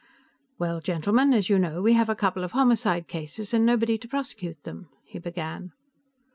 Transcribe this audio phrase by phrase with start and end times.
[0.57, 4.07] "Well, gentlemen, as you know, we have a couple of homicide cases and nobody to
[4.07, 5.73] prosecute them," he began.